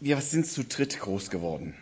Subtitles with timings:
[0.00, 1.74] wir sind zu dritt groß geworden.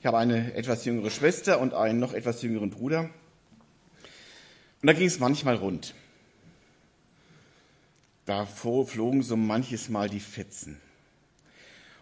[0.00, 3.10] Ich habe eine etwas jüngere Schwester und einen noch etwas jüngeren Bruder.
[4.80, 5.94] Und da ging es manchmal rund.
[8.24, 10.80] Da flogen so manches Mal die Fetzen.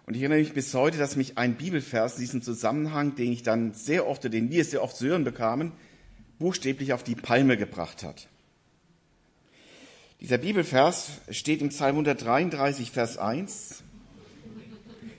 [0.06, 3.42] Und ich erinnere mich bis heute, dass mich ein Bibelvers in diesem Zusammenhang, den ich
[3.42, 5.72] dann sehr oft, den wir sehr oft zu hören bekamen,
[6.38, 8.28] buchstäblich auf die Palme gebracht hat.
[10.20, 13.82] Dieser Bibelvers steht im Psalm 133, Vers 1.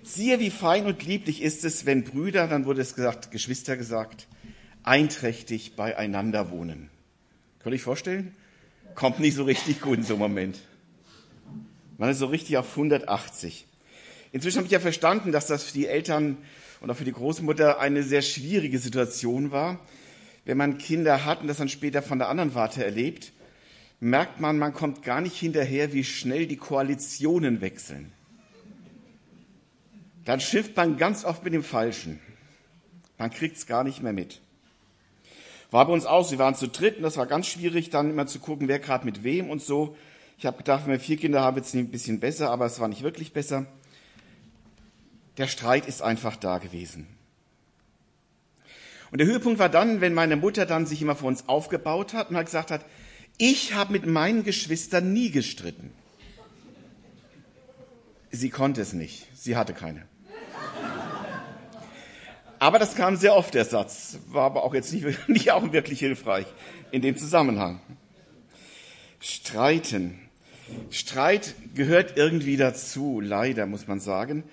[0.07, 4.27] Siehe, wie fein und lieblich ist es, wenn Brüder, dann wurde es gesagt, Geschwister gesagt,
[4.83, 6.91] einträchtig beieinander wohnen.
[7.57, 8.35] Könnt ihr euch vorstellen?
[8.93, 10.59] Kommt nicht so richtig gut in so einem Moment.
[11.97, 13.65] Man ist so richtig auf 180.
[14.31, 16.37] Inzwischen habe ich ja verstanden, dass das für die Eltern
[16.81, 19.79] und auch für die Großmutter eine sehr schwierige Situation war.
[20.45, 23.33] Wenn man Kinder hat und das dann später von der anderen Warte erlebt,
[23.99, 28.11] merkt man, man kommt gar nicht hinterher, wie schnell die Koalitionen wechseln
[30.25, 32.19] dann schifft man ganz oft mit dem Falschen.
[33.17, 34.41] Man kriegt es gar nicht mehr mit.
[35.71, 38.27] War bei uns auch, sie waren zu dritt und das war ganz schwierig, dann immer
[38.27, 39.95] zu gucken, wer gerade mit wem und so.
[40.37, 42.79] Ich habe gedacht, wenn wir vier Kinder haben, wird es ein bisschen besser, aber es
[42.79, 43.65] war nicht wirklich besser.
[45.37, 47.07] Der Streit ist einfach da gewesen.
[49.11, 52.29] Und der Höhepunkt war dann, wenn meine Mutter dann sich immer vor uns aufgebaut hat
[52.29, 52.85] und hat gesagt hat,
[53.37, 55.91] ich habe mit meinen Geschwistern nie gestritten.
[58.31, 60.07] Sie konnte es nicht, sie hatte keine.
[62.59, 65.99] Aber das kam sehr oft, der Satz, war aber auch jetzt nicht, nicht auch wirklich
[65.99, 66.47] hilfreich
[66.91, 67.79] in dem Zusammenhang.
[69.19, 70.19] Streiten.
[70.89, 74.43] Streit gehört irgendwie dazu, leider muss man sagen.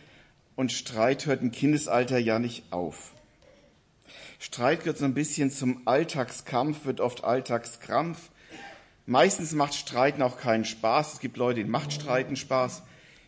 [0.57, 3.13] Und Streit hört im Kindesalter ja nicht auf.
[4.39, 8.31] Streit gehört so ein bisschen zum Alltagskampf, wird oft Alltagskrampf.
[9.07, 11.15] Meistens macht Streiten auch keinen Spaß.
[11.15, 12.83] Es gibt Leute, denen macht Streiten Spaß.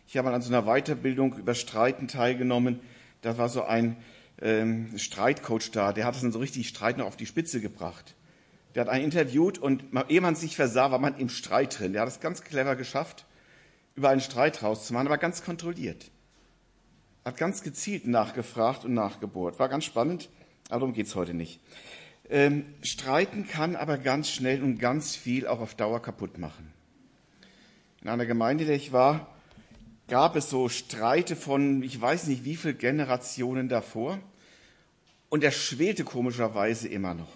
[0.07, 2.79] Ich habe an so einer Weiterbildung über Streiten teilgenommen.
[3.21, 3.97] Da war so ein
[4.41, 8.15] ähm, Streitcoach da, der hat es dann so richtig Streit noch auf die Spitze gebracht.
[8.73, 11.93] Der hat einen interviewt und ehe man sich versah, war man im Streit drin.
[11.93, 13.25] Der hat es ganz clever geschafft,
[13.95, 16.11] über einen Streit rauszumachen, aber ganz kontrolliert.
[17.23, 19.59] Hat ganz gezielt nachgefragt und nachgebohrt.
[19.59, 20.29] War ganz spannend,
[20.69, 21.61] aber darum geht's heute nicht.
[22.29, 26.73] Ähm, streiten kann aber ganz schnell und ganz viel auch auf Dauer kaputt machen.
[28.01, 29.34] In einer Gemeinde, in der ich war,
[30.07, 34.19] gab es so Streite von, ich weiß nicht wie viele Generationen davor.
[35.29, 37.31] Und er schwelte komischerweise immer noch.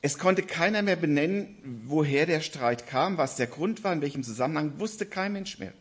[0.00, 4.22] Es konnte keiner mehr benennen, woher der Streit kam, was der Grund war, in welchem
[4.22, 5.72] Zusammenhang, wusste kein Mensch mehr.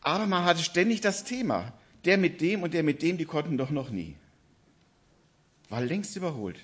[0.00, 1.72] Aber man hatte ständig das Thema.
[2.04, 4.14] Der mit dem und der mit dem, die konnten doch noch nie.
[5.68, 6.58] War längst überholt.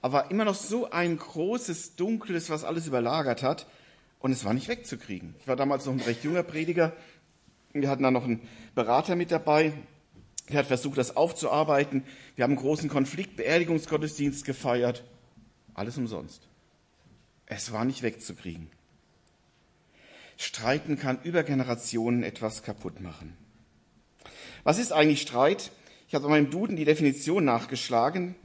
[0.00, 3.66] Aber immer noch so ein großes, dunkles, was alles überlagert hat,
[4.24, 5.34] und es war nicht wegzukriegen.
[5.38, 6.96] Ich war damals noch ein recht junger Prediger.
[7.74, 8.40] Wir hatten da noch einen
[8.74, 9.74] Berater mit dabei.
[10.48, 12.04] Der hat versucht, das aufzuarbeiten.
[12.34, 15.04] Wir haben einen großen Konflikt, Beerdigungsgottesdienst gefeiert.
[15.74, 16.48] Alles umsonst.
[17.44, 18.70] Es war nicht wegzukriegen.
[20.38, 23.36] Streiten kann über Generationen etwas kaputt machen.
[24.62, 25.70] Was ist eigentlich Streit?
[26.08, 28.36] Ich habe in meinem Duden die Definition nachgeschlagen.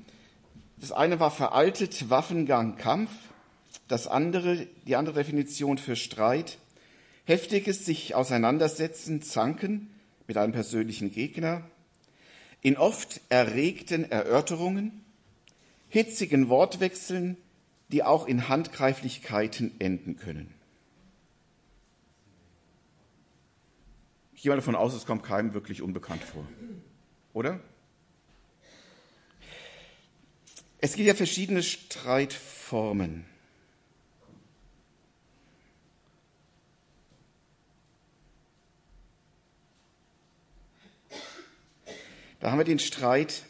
[0.76, 3.12] Das eine war veraltet, Waffengang, Kampf.
[3.90, 6.60] Das andere, die andere Definition für Streit,
[7.26, 9.90] heftiges sich auseinandersetzen, zanken
[10.28, 11.68] mit einem persönlichen Gegner,
[12.62, 15.04] in oft erregten Erörterungen,
[15.90, 17.36] hitzigen Wortwechseln,
[17.88, 20.54] die auch in Handgreiflichkeiten enden können.
[24.36, 26.48] Ich gehe mal davon aus, es kommt keinem wirklich unbekannt vor.
[27.34, 27.60] Oder?
[30.78, 33.26] Es gibt ja verschiedene Streitformen.
[42.40, 43.44] Da haben wir den Streit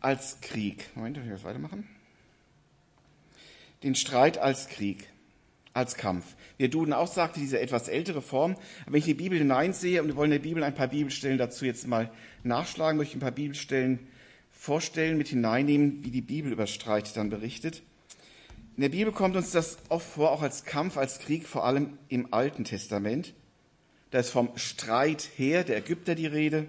[0.00, 0.90] als Krieg.
[0.94, 1.88] Moment, ich das weitermachen?
[3.82, 5.08] Den Streit als Krieg,
[5.72, 6.24] als Kampf.
[6.56, 8.56] Wir Duden auch sagte, diese etwas ältere Form.
[8.86, 11.64] Wenn ich die Bibel hineinsehe und wir wollen in der Bibel ein paar Bibelstellen dazu
[11.64, 12.10] jetzt mal
[12.42, 14.08] nachschlagen, möchte ich ein paar Bibelstellen
[14.50, 17.82] vorstellen, mit hineinnehmen, wie die Bibel über Streit dann berichtet.
[18.76, 21.98] In der Bibel kommt uns das oft vor, auch als Kampf, als Krieg, vor allem
[22.08, 23.34] im Alten Testament.
[24.10, 26.66] Da ist vom Streit her der Ägypter die Rede,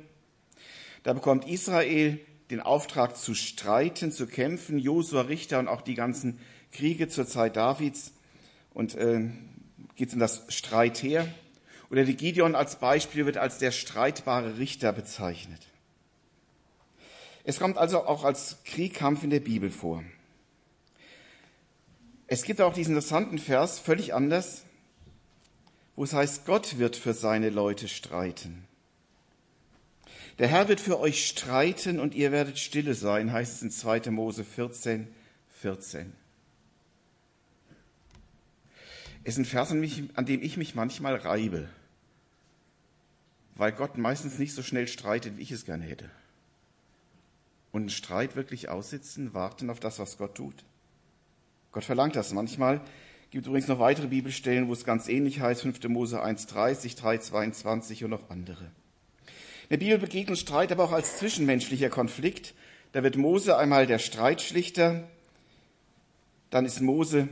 [1.03, 6.39] da bekommt Israel den Auftrag zu streiten, zu kämpfen, Josua, Richter und auch die ganzen
[6.71, 8.13] Kriege zur Zeit Davids.
[8.73, 9.29] Und äh,
[9.95, 11.27] geht es um das Streither.
[11.89, 15.61] Oder die Gideon als Beispiel wird als der streitbare Richter bezeichnet.
[17.44, 20.03] Es kommt also auch als Kriegkampf in der Bibel vor.
[22.27, 24.63] Es gibt auch diesen interessanten Vers, völlig anders,
[25.95, 28.67] wo es heißt, Gott wird für seine Leute streiten.
[30.39, 34.11] Der Herr wird für euch streiten und ihr werdet stille sein, heißt es in 2.
[34.11, 35.07] Mose 14,
[35.61, 36.13] 14.
[39.23, 41.67] Es ein Vers, an dem ich mich manchmal reibe,
[43.55, 46.09] weil Gott meistens nicht so schnell streitet, wie ich es gerne hätte.
[47.71, 50.63] Und einen Streit wirklich aussitzen, warten auf das, was Gott tut.
[51.71, 52.79] Gott verlangt das manchmal.
[53.31, 55.83] Gibt übrigens noch weitere Bibelstellen, wo es ganz ähnlich heißt, 5.
[55.89, 58.71] Mose 1,30, 3,22 und noch andere.
[59.69, 62.53] In der Bibel begegnet Streit aber auch als zwischenmenschlicher Konflikt.
[62.93, 65.03] Da wird Mose einmal der Streitschlichter,
[66.49, 67.27] dann ist Mose,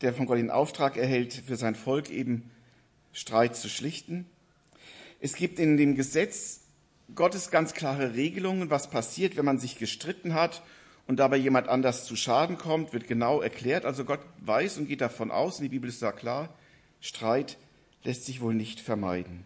[0.00, 2.50] der von Gott den Auftrag erhält, für sein Volk eben
[3.12, 4.24] Streit zu schlichten.
[5.20, 6.62] Es gibt in dem Gesetz
[7.14, 10.62] Gottes ganz klare Regelungen, was passiert, wenn man sich gestritten hat
[11.06, 13.84] und dabei jemand anders zu Schaden kommt, wird genau erklärt.
[13.84, 16.48] Also Gott weiß und geht davon aus, und die Bibel ist da klar,
[17.02, 17.58] Streit
[18.02, 19.44] lässt sich wohl nicht vermeiden.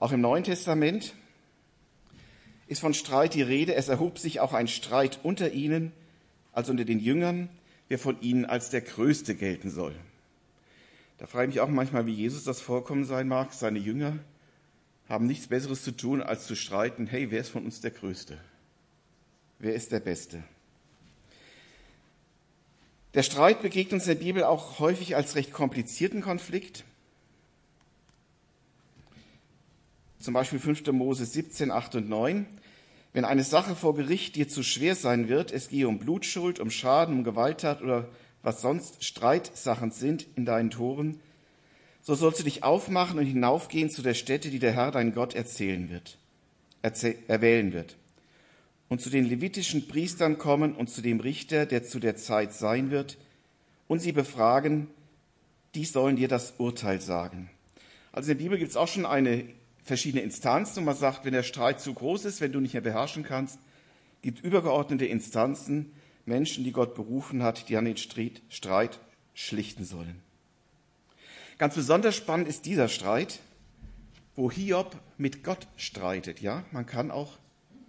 [0.00, 1.14] Auch im Neuen Testament
[2.68, 3.74] ist von Streit die Rede.
[3.74, 5.92] Es erhob sich auch ein Streit unter ihnen,
[6.52, 7.48] also unter den Jüngern,
[7.88, 9.94] wer von ihnen als der Größte gelten soll.
[11.18, 13.52] Da frage ich mich auch manchmal, wie Jesus das vorkommen sein mag.
[13.52, 14.18] Seine Jünger
[15.08, 18.38] haben nichts Besseres zu tun, als zu streiten, hey, wer ist von uns der Größte?
[19.58, 20.44] Wer ist der Beste?
[23.14, 26.84] Der Streit begegnet uns in der Bibel auch häufig als recht komplizierten Konflikt.
[30.18, 30.86] Zum Beispiel 5.
[30.92, 32.46] Mose 17, 8 und 9.
[33.12, 36.70] Wenn eine Sache vor Gericht dir zu schwer sein wird, es gehe um Blutschuld, um
[36.70, 38.08] Schaden, um Gewalttat oder
[38.42, 41.20] was sonst Streitsachen sind in deinen Toren,
[42.02, 45.34] so sollst du dich aufmachen und hinaufgehen zu der Stätte, die der Herr dein Gott
[45.34, 46.18] erzählen wird,
[46.82, 47.96] erwählen wird.
[48.88, 52.90] Und zu den levitischen Priestern kommen und zu dem Richter, der zu der Zeit sein
[52.90, 53.18] wird,
[53.86, 54.88] und sie befragen,
[55.74, 57.50] die sollen dir das Urteil sagen.
[58.12, 59.44] Also in der Bibel gibt es auch schon eine
[59.88, 62.82] verschiedene Instanzen und man sagt, wenn der Streit zu groß ist, wenn du nicht mehr
[62.82, 63.58] beherrschen kannst,
[64.22, 65.92] gibt übergeordnete Instanzen,
[66.26, 69.00] Menschen, die Gott berufen hat, die an den Streit
[69.34, 70.20] schlichten sollen.
[71.56, 73.40] Ganz besonders spannend ist dieser Streit,
[74.36, 76.40] wo Hiob mit Gott streitet.
[76.40, 77.38] Ja, man kann auch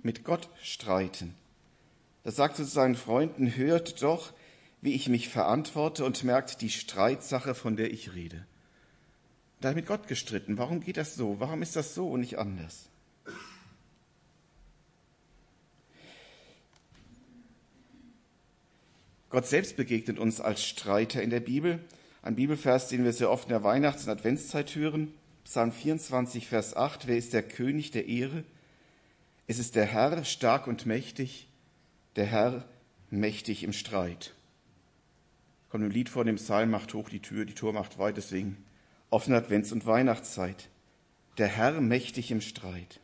[0.01, 1.35] mit Gott streiten.
[2.23, 4.33] Da sagt zu seinen Freunden, hört doch,
[4.81, 8.45] wie ich mich verantworte und merkt die Streitsache, von der ich rede.
[9.61, 10.57] Da mit Gott gestritten.
[10.57, 11.39] Warum geht das so?
[11.39, 12.89] Warum ist das so und nicht anders?
[19.29, 21.79] Gott selbst begegnet uns als Streiter in der Bibel.
[22.21, 25.13] Ein Bibelvers, den wir sehr oft in der Weihnachts- und Adventszeit hören.
[25.43, 27.07] Psalm 24, Vers 8.
[27.07, 28.43] Wer ist der König der Ehre?
[29.45, 31.47] Es ist der Herr, stark und mächtig,
[32.15, 32.65] der Herr,
[33.09, 34.33] mächtig im Streit.
[35.69, 38.57] Kommt im Lied vor dem Psalm, macht hoch die Tür, die Tor macht weit, deswegen
[39.09, 40.69] offene Advents- und Weihnachtszeit.
[41.37, 42.99] Der Herr mächtig im Streit.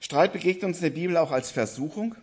[0.00, 2.14] Streit begegnet uns in der Bibel auch als Versuchung.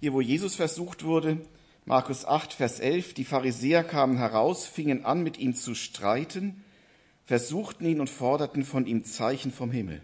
[0.00, 1.38] Hier, wo Jesus versucht wurde,
[1.84, 6.62] Markus 8, Vers 11, die Pharisäer kamen heraus, fingen an, mit ihm zu streiten,
[7.24, 10.02] versuchten ihn und forderten von ihm Zeichen vom Himmel.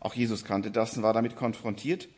[0.00, 2.08] Auch Jesus kannte das und war damit konfrontiert.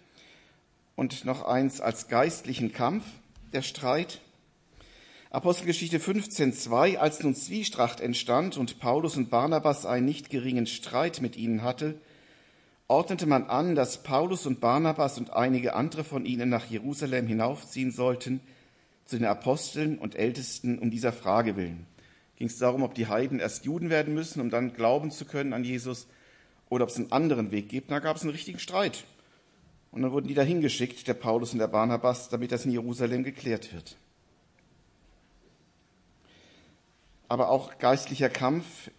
[0.94, 3.04] Und noch eins als geistlichen Kampf,
[3.52, 4.20] der Streit.
[5.32, 11.38] Apostelgeschichte 15.2, als nun Zwiestracht entstand und Paulus und Barnabas einen nicht geringen Streit mit
[11.38, 11.94] ihnen hatte,
[12.86, 17.92] ordnete man an, dass Paulus und Barnabas und einige andere von ihnen nach Jerusalem hinaufziehen
[17.92, 18.40] sollten,
[19.06, 21.86] zu den Aposteln und Ältesten um dieser Frage willen.
[22.36, 25.54] Ging es darum, ob die Heiden erst Juden werden müssen, um dann glauben zu können
[25.54, 26.08] an Jesus,
[26.68, 27.90] oder ob es einen anderen Weg gibt.
[27.90, 29.04] Da gab es einen richtigen Streit.
[29.92, 33.24] Und dann wurden die dahin geschickt, der Paulus und der Barnabas, damit das in Jerusalem
[33.24, 33.96] geklärt wird.
[37.32, 38.90] Aber auch geistlicher Kampf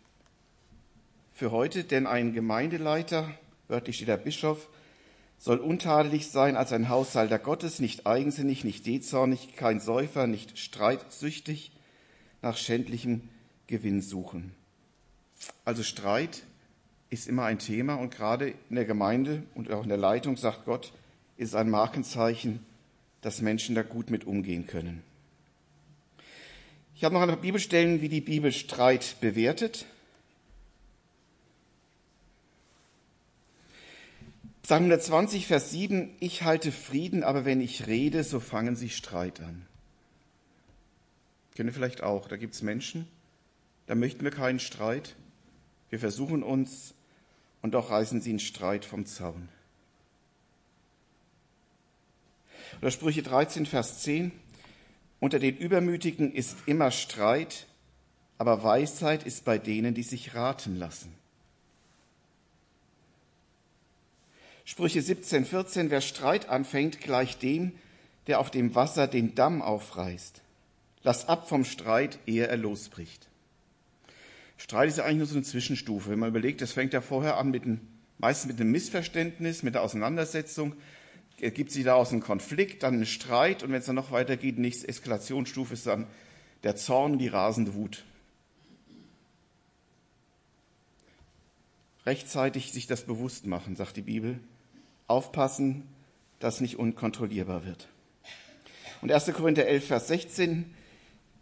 [1.33, 3.29] für heute, denn ein Gemeindeleiter,
[3.67, 4.69] wörtlich steht der Bischof,
[5.37, 11.73] soll untadelig sein als ein Haushalter Gottes, nicht eigensinnig, nicht dezornig, kein Säufer, nicht streitsüchtig,
[12.41, 13.29] nach schändlichem
[13.67, 14.55] Gewinn suchen.
[15.63, 16.41] Also Streit
[17.11, 20.65] ist immer ein Thema und gerade in der Gemeinde und auch in der Leitung, sagt
[20.65, 20.91] Gott,
[21.37, 22.65] ist ein Markenzeichen,
[23.21, 25.03] dass Menschen da gut mit umgehen können.
[26.95, 29.85] Ich habe noch ein paar Bibelstellen, wie die Bibel Streit bewertet.
[34.61, 39.41] Psalm 120, Vers 7, ich halte Frieden, aber wenn ich rede, so fangen sie Streit
[39.41, 39.65] an.
[41.55, 43.07] Kennen wir vielleicht auch, da gibt es Menschen,
[43.87, 45.15] da möchten wir keinen Streit.
[45.89, 46.93] Wir versuchen uns
[47.61, 49.49] und doch reißen sie einen Streit vom Zaun.
[52.79, 54.31] Oder Sprüche 13, Vers 10,
[55.23, 57.67] Unter den Übermütigen ist immer Streit,
[58.37, 61.13] aber Weisheit ist bei denen, die sich raten lassen.
[64.65, 67.71] Sprüche 17, 14, wer Streit anfängt, gleich dem,
[68.27, 70.41] der auf dem Wasser den Damm aufreißt.
[71.03, 73.29] Lass ab vom Streit, ehe er losbricht.
[74.57, 76.09] Streit ist ja eigentlich nur so eine Zwischenstufe.
[76.09, 77.79] Wenn man überlegt, das fängt ja vorher an mit einem,
[78.17, 80.75] meistens mit einem Missverständnis, mit der Auseinandersetzung,
[81.39, 84.87] ergibt sich daraus ein Konflikt, dann ein Streit und wenn es dann noch weitergeht, nächste
[84.87, 86.07] Eskalationsstufe ist dann
[86.63, 88.03] der Zorn, die rasende Wut.
[92.05, 94.39] Rechtzeitig sich das bewusst machen, sagt die Bibel.
[95.07, 95.87] Aufpassen,
[96.39, 97.87] dass nicht unkontrollierbar wird.
[99.01, 99.33] Und 1.
[99.33, 100.73] Korinther 11, Vers 16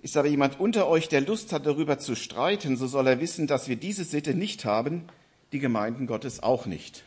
[0.02, 3.48] ist aber jemand unter euch, der Lust hat, darüber zu streiten, so soll er wissen,
[3.48, 5.06] dass wir diese Sitte nicht haben,
[5.52, 7.04] die Gemeinden Gottes auch nicht.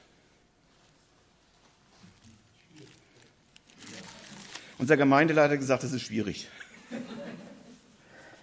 [4.85, 6.47] Unser Gemeindeleiter hat gesagt, es ist schwierig.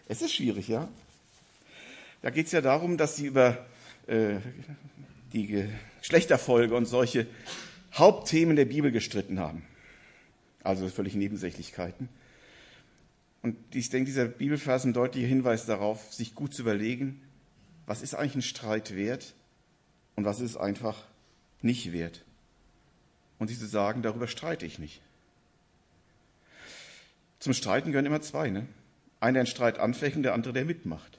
[0.07, 0.89] Es ist schwierig, ja.
[2.24, 3.63] Da geht es ja darum, dass sie über
[4.07, 4.38] äh,
[5.33, 5.67] die
[6.00, 7.27] Geschlechterfolge und solche
[7.93, 9.62] Hauptthemen der Bibel gestritten haben.
[10.63, 12.10] Also völlig Nebensächlichkeiten.
[13.43, 17.21] Und ich denke, dieser Bibelvers ist ein deutlicher Hinweis darauf, sich gut zu überlegen,
[17.86, 19.36] was ist eigentlich ein Streit wert
[20.15, 21.03] und was ist einfach
[21.62, 22.25] nicht wert.
[23.38, 25.03] Und sie zu sagen, darüber streite ich nicht.
[27.41, 28.51] Zum Streiten gehören immer zwei.
[28.51, 28.67] Ne?
[29.19, 31.17] Einer, der einen Streit anfängt und der andere, der mitmacht.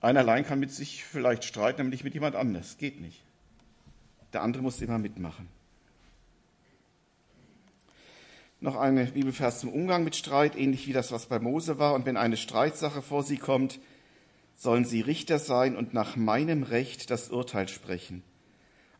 [0.00, 2.78] Einer allein kann mit sich vielleicht streiten, aber nicht mit jemand anders.
[2.78, 3.24] Geht nicht.
[4.32, 5.48] Der andere muss immer mitmachen.
[8.60, 11.94] Noch eine Bibelvers zum Umgang mit Streit, ähnlich wie das, was bei Mose war.
[11.94, 13.80] Und wenn eine Streitsache vor sie kommt,
[14.54, 18.22] sollen sie Richter sein und nach meinem Recht das Urteil sprechen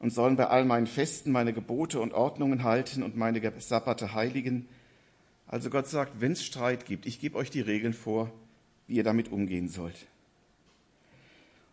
[0.01, 4.69] und sollen bei all meinen Festen meine Gebote und Ordnungen halten und meine Sabbate heiligen
[5.47, 8.33] also Gott sagt, wenn es Streit gibt, ich gebe euch die Regeln vor,
[8.87, 10.07] wie ihr damit umgehen sollt.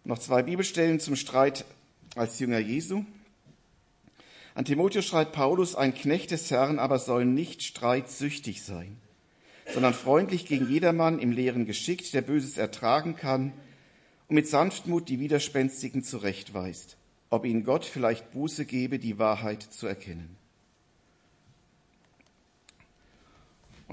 [0.04, 1.66] Noch zwei Bibelstellen zum Streit
[2.16, 3.06] als Jünger Jesu.
[4.54, 8.98] An Timotheus schreibt Paulus, ein Knecht des Herrn aber soll nicht streitsüchtig sein,
[9.74, 13.54] sondern freundlich gegen jedermann im Lehren geschickt, der Böses ertragen kann
[14.28, 16.98] und mit Sanftmut die Widerspenstigen zurechtweist,
[17.30, 20.43] ob ihnen Gott vielleicht Buße gebe, die Wahrheit zu erkennen.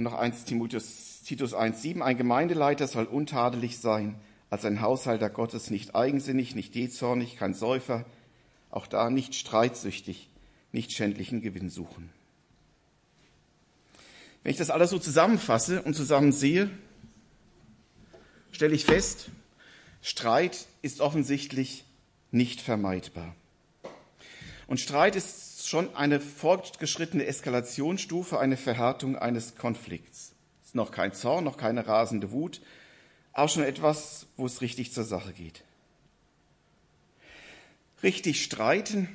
[0.00, 2.00] Und noch 1 Timotheus, Titus 1,7.
[2.00, 4.14] Ein Gemeindeleiter soll untadelig sein,
[4.49, 8.07] als ein Haushalter Gottes nicht eigensinnig, nicht jähzornig, kein Säufer,
[8.71, 10.30] auch da nicht streitsüchtig,
[10.73, 12.09] nicht schändlichen Gewinn suchen.
[14.42, 16.71] Wenn ich das alles so zusammenfasse und zusammen sehe,
[18.52, 19.28] stelle ich fest,
[20.00, 21.85] Streit ist offensichtlich
[22.30, 23.35] nicht vermeidbar.
[24.66, 30.33] Und Streit ist schon eine fortgeschrittene Eskalationsstufe, eine Verhärtung eines Konflikts.
[30.62, 32.61] Es ist noch kein Zorn, noch keine rasende Wut,
[33.33, 35.64] auch schon etwas, wo es richtig zur Sache geht.
[38.02, 39.09] Richtig streiten,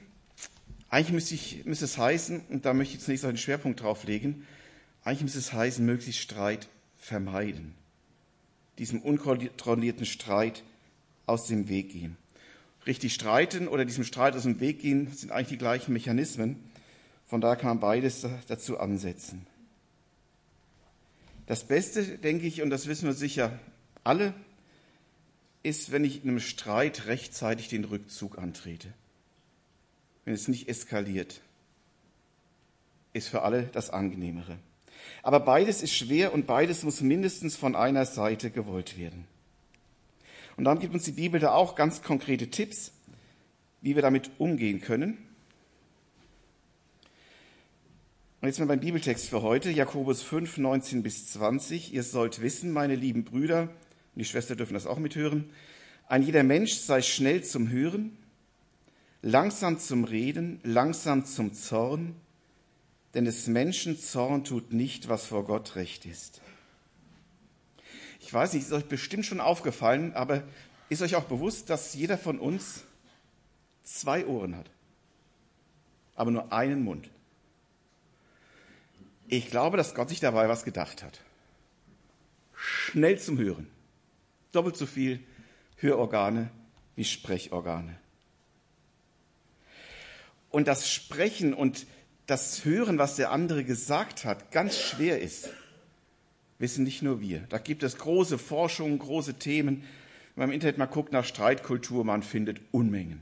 [0.89, 4.45] eigentlich müsste, ich, müsste es heißen, und da möchte ich zunächst einen Schwerpunkt drauf legen,
[5.03, 7.75] eigentlich müsste es heißen, möglichst Streit vermeiden.
[8.77, 10.63] Diesem unkontrollierten Streit
[11.25, 12.17] aus dem Weg gehen
[12.87, 16.57] richtig streiten oder diesem Streit aus dem Weg gehen, sind eigentlich die gleichen Mechanismen.
[17.25, 19.47] Von daher kann man beides dazu ansetzen.
[21.47, 23.59] Das Beste, denke ich, und das wissen wir sicher
[24.03, 24.33] alle,
[25.63, 28.93] ist, wenn ich in einem Streit rechtzeitig den Rückzug antrete.
[30.23, 31.41] Wenn es nicht eskaliert,
[33.13, 34.57] ist für alle das Angenehmere.
[35.23, 39.27] Aber beides ist schwer und beides muss mindestens von einer Seite gewollt werden.
[40.57, 42.91] Und dann gibt uns die Bibel da auch ganz konkrete Tipps,
[43.81, 45.17] wie wir damit umgehen können.
[48.41, 51.93] Und jetzt mal mein Bibeltext für heute, Jakobus 5, 19 bis 20.
[51.93, 53.69] Ihr sollt wissen, meine lieben Brüder, und
[54.15, 55.49] die Schwester dürfen das auch mithören,
[56.07, 58.15] ein jeder Mensch sei schnell zum Hören,
[59.23, 62.15] langsam zum Reden, langsam zum Zorn,
[63.15, 66.41] denn des Menschen Zorn tut nicht, was vor Gott recht ist.
[68.25, 70.41] Ich weiß nicht, ist euch bestimmt schon aufgefallen, aber
[70.89, 72.83] ist euch auch bewusst, dass jeder von uns
[73.83, 74.67] zwei Ohren hat,
[76.15, 77.07] aber nur einen Mund?
[79.27, 81.21] Ich glaube, dass Gott sich dabei was gedacht hat.
[82.55, 83.67] Schnell zum Hören.
[84.51, 85.19] Doppelt so viel
[85.77, 86.49] Hörorgane
[86.95, 87.95] wie Sprechorgane.
[90.49, 91.85] Und das Sprechen und
[92.25, 95.47] das Hören, was der andere gesagt hat, ganz schwer ist
[96.59, 97.41] wissen nicht nur wir.
[97.49, 99.83] Da gibt es große Forschungen, große Themen.
[100.35, 103.21] Wenn man im Internet mal guckt nach Streitkultur, man findet Unmengen.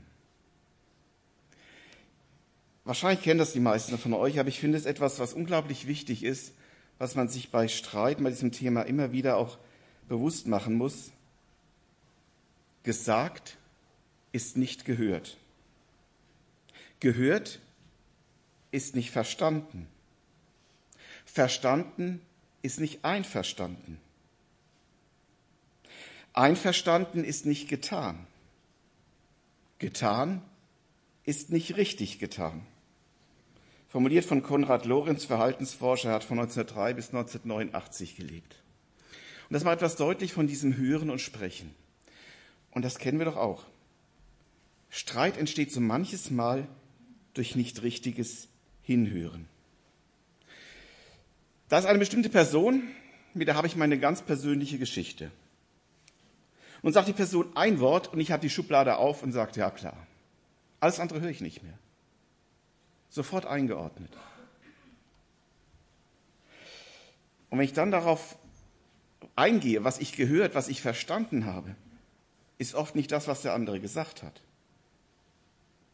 [2.84, 6.22] Wahrscheinlich kennen das die meisten von euch, aber ich finde es etwas, was unglaublich wichtig
[6.22, 6.52] ist,
[6.98, 9.58] was man sich bei Streit bei diesem Thema immer wieder auch
[10.06, 11.10] bewusst machen muss.
[12.82, 13.56] Gesagt
[14.32, 15.38] ist nicht gehört.
[17.00, 17.60] Gehört
[18.70, 19.86] ist nicht verstanden.
[21.24, 22.20] Verstanden
[22.64, 24.00] ist nicht einverstanden.
[26.32, 28.26] Einverstanden ist nicht getan.
[29.78, 30.40] Getan
[31.24, 32.66] ist nicht richtig getan.
[33.88, 38.56] Formuliert von Konrad Lorenz, Verhaltensforscher, er hat von 1903 bis 1989 gelebt.
[39.48, 41.74] Und das macht etwas deutlich von diesem Hören und Sprechen.
[42.70, 43.64] Und das kennen wir doch auch.
[44.88, 46.66] Streit entsteht so manches Mal
[47.34, 48.48] durch nicht richtiges
[48.82, 49.48] Hinhören.
[51.68, 52.82] Da ist eine bestimmte Person,
[53.32, 55.30] mit der habe ich meine ganz persönliche Geschichte.
[56.82, 59.70] Und sagt die Person ein Wort und ich habe die Schublade auf und sage, ja
[59.70, 60.06] klar.
[60.80, 61.78] Alles andere höre ich nicht mehr.
[63.08, 64.10] Sofort eingeordnet.
[67.48, 68.36] Und wenn ich dann darauf
[69.36, 71.74] eingehe, was ich gehört, was ich verstanden habe,
[72.58, 74.42] ist oft nicht das, was der andere gesagt hat.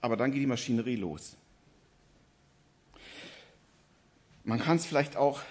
[0.00, 1.36] Aber dann geht die Maschinerie los.
[4.44, 5.42] Man kann es vielleicht auch,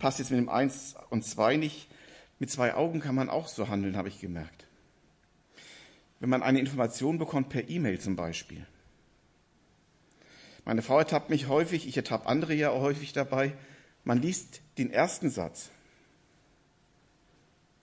[0.00, 1.88] passt jetzt mit dem Eins und Zwei nicht,
[2.40, 4.66] mit zwei Augen kann man auch so handeln, habe ich gemerkt.
[6.18, 8.66] Wenn man eine Information bekommt per E-Mail zum Beispiel.
[10.64, 13.52] Meine Frau ertappt mich häufig, ich ertappe andere ja auch häufig dabei.
[14.04, 15.70] Man liest den ersten Satz,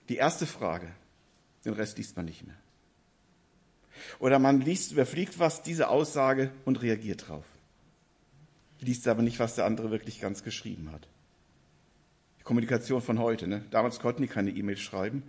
[0.08, 0.88] die erste Frage,
[1.64, 2.56] den Rest liest man nicht mehr.
[4.18, 7.44] Oder man liest, überfliegt was, diese Aussage und reagiert drauf.
[8.80, 11.08] Liest aber nicht, was der andere wirklich ganz geschrieben hat.
[12.48, 13.46] Kommunikation von heute.
[13.46, 13.62] Ne?
[13.70, 15.22] Damals konnten die keine E-Mails schreiben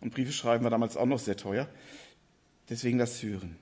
[0.00, 1.68] und Briefe schreiben war damals auch noch sehr teuer.
[2.68, 3.54] Deswegen das Hören.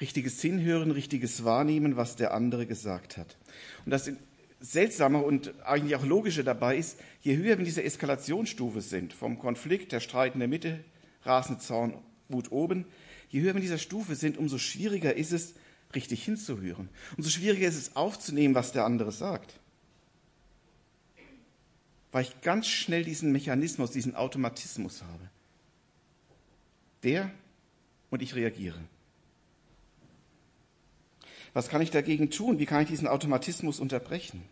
[0.00, 3.36] Richtiges Hinhören, richtiges Wahrnehmen, was der andere gesagt hat.
[3.84, 4.10] Und das
[4.58, 9.38] Seltsame und eigentlich auch Logische dabei ist, je höher wir in dieser Eskalationsstufe sind, vom
[9.38, 10.80] Konflikt, der Streit in der Mitte,
[11.22, 11.94] rasende Zorn,
[12.28, 12.84] Wut oben,
[13.28, 15.54] je höher wir in dieser Stufe sind, umso schwieriger ist es,
[15.94, 16.88] richtig hinzuhören.
[17.16, 19.60] Umso schwieriger ist es aufzunehmen, was der andere sagt
[22.14, 25.30] weil ich ganz schnell diesen Mechanismus, diesen Automatismus habe.
[27.02, 27.28] Der
[28.08, 28.78] und ich reagiere.
[31.54, 32.60] Was kann ich dagegen tun?
[32.60, 34.44] Wie kann ich diesen Automatismus unterbrechen?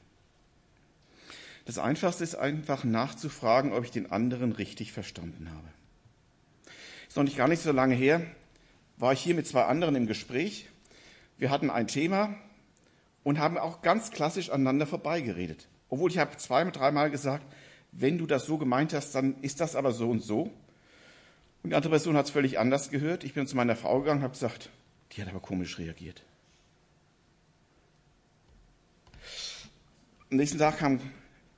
[1.65, 5.69] Das Einfachste ist einfach nachzufragen, ob ich den anderen richtig verstanden habe.
[7.07, 8.27] Ist noch nicht gar nicht so lange her,
[8.97, 10.69] war ich hier mit zwei anderen im Gespräch.
[11.39, 12.35] Wir hatten ein Thema
[13.23, 15.69] und haben auch ganz klassisch aneinander vorbeigeredet.
[15.93, 17.45] Obwohl ich habe zwei, dreimal gesagt,
[17.93, 20.45] wenn du das so gemeint hast, dann ist das aber so und so.
[21.63, 23.25] Und die andere Person hat es völlig anders gehört.
[23.25, 24.71] Ich bin zu meiner Frau gegangen und habe gesagt,
[25.13, 26.23] die hat aber komisch reagiert.
[30.31, 30.99] Am nächsten Tag kam,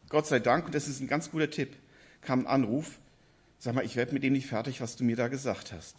[0.09, 1.77] Gott sei Dank, und das ist ein ganz guter Tipp,
[2.20, 2.99] kam ein Anruf,
[3.61, 5.94] sag mal, ich werde mit dem nicht fertig, was du mir da gesagt hast.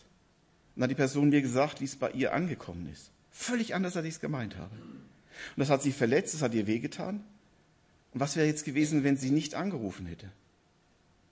[0.75, 3.11] Und dann hat die Person mir gesagt, wie es bei ihr angekommen ist.
[3.31, 4.75] Völlig anders, als ich es gemeint habe.
[4.75, 5.05] Und
[5.55, 7.23] das hat sie verletzt, das hat ihr wehgetan.
[8.15, 10.31] Und was wäre jetzt gewesen, wenn sie nicht angerufen hätte?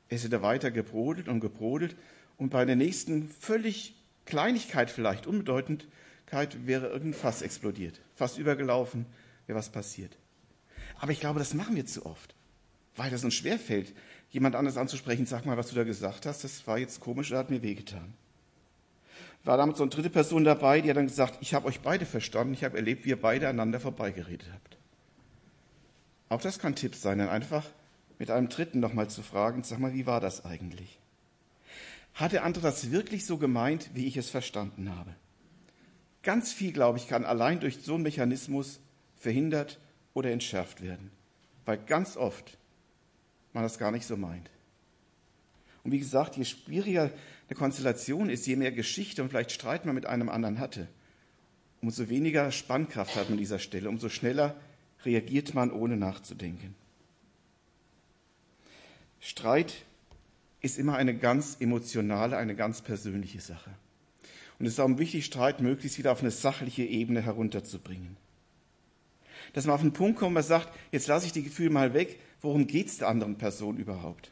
[0.10, 1.96] Es hätte weiter gebrodelt und gebrodelt
[2.38, 9.06] und bei der nächsten völlig Kleinigkeit vielleicht, Unbedeutendkeit, wäre irgendein Fass explodiert, fast übergelaufen,
[9.48, 10.18] wäre was passiert.
[11.00, 12.36] Aber ich glaube, das machen wir zu oft,
[12.98, 13.94] weil das uns schwerfällt,
[14.32, 17.40] jemand anders anzusprechen, sag mal, was du da gesagt hast, das war jetzt komisch, das
[17.40, 18.14] hat mir wehgetan.
[19.46, 22.06] War damals so eine dritte Person dabei, die hat dann gesagt, ich habe euch beide
[22.06, 24.83] verstanden, ich habe erlebt, wie ihr beide aneinander vorbeigeredet habt.
[26.34, 27.64] Auch das kann Tipp sein, dann einfach
[28.18, 30.98] mit einem Dritten nochmal zu fragen, sag mal, wie war das eigentlich?
[32.16, 35.14] Hat der andere das wirklich so gemeint, wie ich es verstanden habe?
[36.24, 38.80] Ganz viel, glaube ich, kann allein durch so einen Mechanismus
[39.16, 39.80] verhindert
[40.16, 41.12] oder entschärft werden,
[41.66, 42.58] weil ganz oft
[43.54, 44.50] man das gar nicht so meint.
[45.84, 47.12] Und wie gesagt, je schwieriger
[47.48, 50.88] eine Konstellation ist, je mehr Geschichte und vielleicht Streit man mit einem anderen hatte,
[51.84, 54.56] umso weniger Spannkraft hat man an dieser Stelle, umso schneller
[55.06, 56.76] reagiert man ohne nachzudenken.
[59.20, 59.86] Streit
[60.62, 63.72] ist immer eine ganz emotionale, eine ganz persönliche Sache.
[64.60, 68.18] Und es ist auch wichtig, Streit möglichst wieder auf eine sachliche Ebene herunterzubringen.
[69.54, 72.20] Dass man auf einen Punkt kommt, man sagt, jetzt lasse ich die Gefühle mal weg,
[72.42, 74.32] worum geht es der anderen Person überhaupt,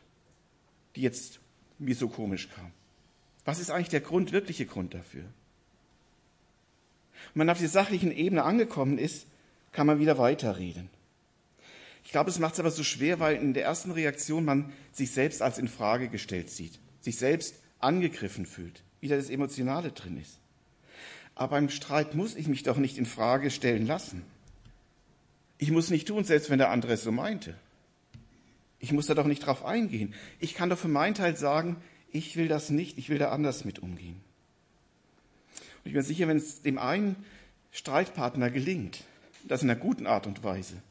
[0.96, 1.40] die jetzt
[1.80, 2.72] mir so komisch kam.
[3.44, 5.24] Was ist eigentlich der Grund, wirkliche Grund dafür?
[7.34, 9.28] Wenn man auf der sachlichen Ebene angekommen ist,
[9.72, 10.90] kann man wieder weiterreden.
[12.04, 15.12] Ich glaube, es macht es aber so schwer, weil in der ersten Reaktion man sich
[15.12, 20.40] selbst als in Frage gestellt sieht, sich selbst angegriffen fühlt, wieder das Emotionale drin ist.
[21.36, 24.24] Aber beim Streit muss ich mich doch nicht in Frage stellen lassen.
[25.58, 27.56] Ich muss nicht tun, selbst wenn der andere es so meinte.
[28.80, 30.14] Ich muss da doch nicht drauf eingehen.
[30.40, 31.78] Ich kann doch für meinen Teil sagen,
[32.12, 34.20] ich will das nicht, ich will da anders mit umgehen.
[35.84, 37.16] Und ich bin sicher, wenn es dem einen
[37.72, 39.04] Streitpartner gelingt,
[39.48, 40.82] das in einer guten Art und Weise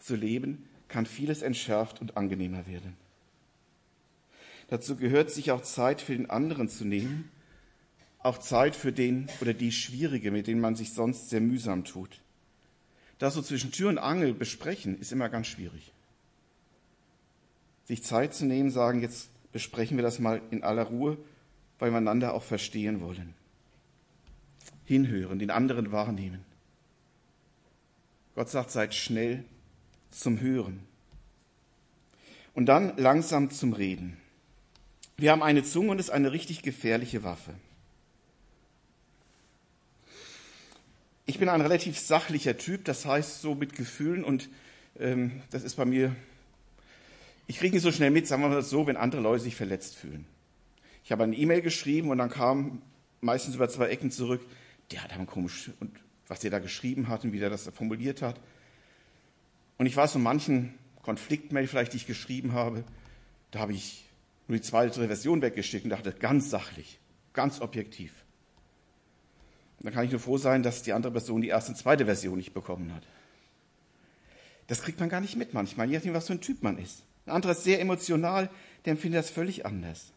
[0.00, 2.96] zu leben, kann vieles entschärft und angenehmer werden.
[4.68, 7.30] Dazu gehört, sich auch Zeit für den anderen zu nehmen,
[8.22, 12.20] auch Zeit für den oder die Schwierige, mit denen man sich sonst sehr mühsam tut.
[13.18, 15.92] Das so zwischen Tür und Angel besprechen, ist immer ganz schwierig.
[17.84, 21.18] Sich Zeit zu nehmen, sagen, jetzt besprechen wir das mal in aller Ruhe,
[21.78, 23.34] weil wir einander auch verstehen wollen.
[24.84, 26.44] Hinhören, den anderen wahrnehmen.
[28.40, 29.44] Gott sagt, seid schnell
[30.10, 30.80] zum Hören.
[32.54, 34.16] Und dann langsam zum Reden.
[35.18, 37.52] Wir haben eine Zunge und es ist eine richtig gefährliche Waffe.
[41.26, 44.48] Ich bin ein relativ sachlicher Typ, das heißt so mit Gefühlen und
[44.98, 46.16] ähm, das ist bei mir,
[47.46, 49.96] ich kriege nicht so schnell mit, sagen wir mal so, wenn andere Leute sich verletzt
[49.96, 50.24] fühlen.
[51.04, 52.80] Ich habe eine E-Mail geschrieben und dann kam
[53.20, 54.40] meistens über zwei Ecken zurück,
[54.92, 55.92] der hat aber komisch, und
[56.30, 58.40] was der da geschrieben hat und wie der das formuliert hat.
[59.78, 62.84] Und ich weiß, so manchen Konfliktmail vielleicht, die ich geschrieben habe,
[63.50, 64.04] da habe ich
[64.46, 67.00] nur die zweite Version weggeschickt und dachte, ganz sachlich,
[67.32, 68.12] ganz objektiv.
[69.80, 72.36] Dann kann ich nur froh sein, dass die andere Person die erste und zweite Version
[72.36, 73.02] nicht bekommen hat.
[74.68, 77.02] Das kriegt man gar nicht mit manchmal, je nachdem, was für ein Typ man ist.
[77.26, 78.50] Ein anderer ist sehr emotional,
[78.84, 80.12] der empfindet das völlig anders.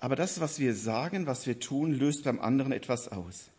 [0.00, 3.50] Aber das, was wir sagen, was wir tun, löst beim anderen etwas aus.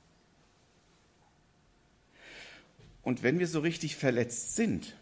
[3.07, 4.93] Und wenn wir so richtig verletzt sind,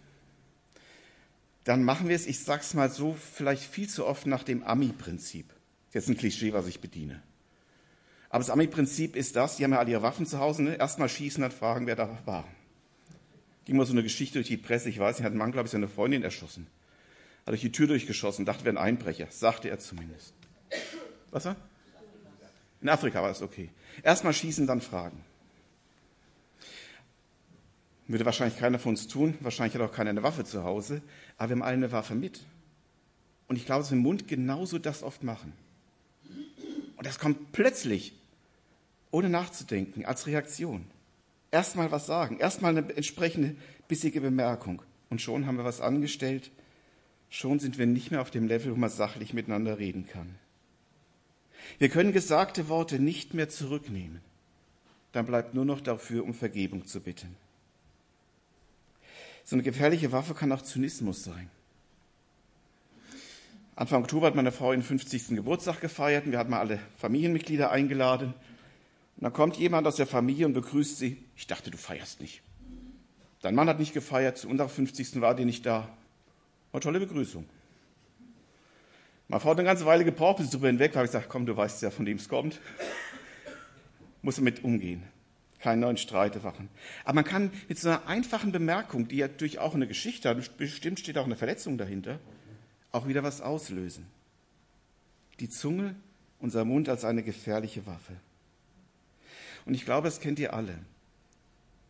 [1.63, 5.51] dann machen wir es, ich sag's mal so, vielleicht viel zu oft nach dem Ami-Prinzip.
[5.91, 7.23] Jetzt ein Klischee, was ich bediene.
[8.29, 10.75] Aber das Ami-Prinzip ist das, die haben ja alle ihre Waffen zu Hause, ne?
[10.75, 12.47] erstmal schießen, dann fragen, wer da war.
[13.65, 15.65] Ging mal so eine Geschichte durch die Presse, ich weiß nicht, hat ein Mann, glaube
[15.65, 16.67] ich, seine Freundin erschossen.
[17.39, 20.35] Hat durch die Tür durchgeschossen, dachte, wäre ein Einbrecher, sagte er zumindest.
[21.31, 21.55] Was war?
[22.83, 23.71] In Afrika war das okay.
[24.03, 25.23] Erstmal schießen, dann fragen.
[28.07, 31.01] Würde wahrscheinlich keiner von uns tun, wahrscheinlich hat auch keiner eine Waffe zu Hause,
[31.37, 32.41] aber wir haben alle eine Waffe mit.
[33.47, 35.53] Und ich glaube, dass wir im Mund genauso das oft machen.
[36.97, 38.13] Und das kommt plötzlich
[39.11, 40.85] ohne nachzudenken, als Reaktion.
[41.49, 43.55] Erstmal was sagen, erstmal eine entsprechende
[43.87, 44.81] bissige Bemerkung.
[45.09, 46.51] Und schon haben wir was angestellt,
[47.29, 50.35] schon sind wir nicht mehr auf dem Level, wo man sachlich miteinander reden kann.
[51.77, 54.21] Wir können gesagte Worte nicht mehr zurücknehmen.
[55.11, 57.35] Dann bleibt nur noch dafür, um Vergebung zu bitten.
[59.45, 61.49] So eine gefährliche Waffe kann auch Zynismus sein.
[63.75, 65.29] Anfang Oktober hat meine Frau ihren 50.
[65.29, 68.33] Geburtstag gefeiert und wir hatten mal alle Familienmitglieder eingeladen.
[69.17, 71.23] Und dann kommt jemand aus der Familie und begrüßt sie.
[71.35, 72.41] Ich dachte, du feierst nicht.
[73.41, 75.21] Dein Mann hat nicht gefeiert, zu unserer 50.
[75.21, 75.89] war der nicht da.
[76.71, 77.45] War tolle Begrüßung.
[79.27, 81.03] Meine Frau hat eine ganze Weile gebraucht, bis sie darüber hinweg war.
[81.03, 82.59] Ich gesagt, komm, du weißt ja, von wem es kommt.
[84.23, 85.03] Muss damit umgehen.
[85.65, 86.69] Keinen neuen Streit machen.
[87.05, 90.57] Aber man kann mit so einer einfachen Bemerkung, die ja durch auch eine Geschichte hat,
[90.59, 92.19] bestimmt steht auch eine Verletzung dahinter,
[92.91, 94.05] auch wieder was auslösen.
[95.39, 95.95] Die Zunge,
[96.39, 98.13] unser Mund als eine gefährliche Waffe.
[99.65, 100.77] Und ich glaube, das kennt ihr alle.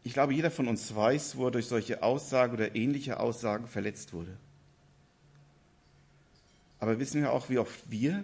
[0.05, 4.13] Ich glaube, jeder von uns weiß, wo er durch solche Aussagen oder ähnliche Aussagen verletzt
[4.13, 4.37] wurde.
[6.79, 8.23] Aber wissen wir auch, wie oft wir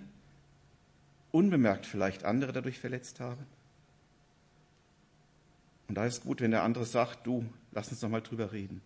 [1.34, 3.46] unbemerkt vielleicht andere dadurch verletzt haben?
[5.91, 8.80] Und da ist gut, wenn der andere sagt, du, lass uns doch mal drüber reden.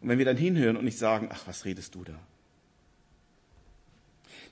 [0.00, 2.18] Und wenn wir dann hinhören und nicht sagen, ach, was redest du da?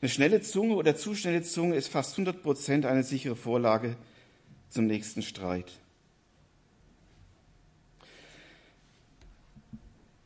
[0.03, 3.97] Eine schnelle Zunge oder zu schnelle Zunge ist fast 100 Prozent eine sichere Vorlage
[4.69, 5.73] zum nächsten Streit.